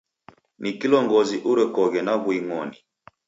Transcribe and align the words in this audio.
Ni 0.61 0.71
kilongozi 0.79 1.35
urekoghe 1.51 2.01
na 2.07 2.13
w'uing'oni. 2.23 2.77